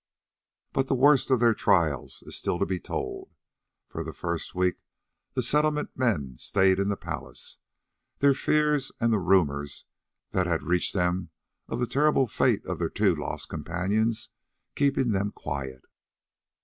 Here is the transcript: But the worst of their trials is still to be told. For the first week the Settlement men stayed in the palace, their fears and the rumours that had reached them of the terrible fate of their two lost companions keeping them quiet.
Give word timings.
But 0.73 0.87
the 0.87 0.95
worst 0.95 1.29
of 1.29 1.39
their 1.39 1.53
trials 1.53 2.23
is 2.25 2.35
still 2.35 2.57
to 2.57 2.65
be 2.65 2.79
told. 2.79 3.29
For 3.87 4.03
the 4.03 4.13
first 4.13 4.55
week 4.55 4.79
the 5.35 5.43
Settlement 5.43 5.95
men 5.95 6.37
stayed 6.39 6.79
in 6.79 6.89
the 6.89 6.97
palace, 6.97 7.59
their 8.17 8.33
fears 8.33 8.91
and 8.99 9.13
the 9.13 9.19
rumours 9.19 9.85
that 10.31 10.47
had 10.47 10.63
reached 10.63 10.95
them 10.95 11.29
of 11.67 11.79
the 11.79 11.85
terrible 11.85 12.25
fate 12.25 12.65
of 12.65 12.79
their 12.79 12.89
two 12.89 13.15
lost 13.15 13.49
companions 13.49 14.29
keeping 14.73 15.11
them 15.11 15.33
quiet. 15.33 15.85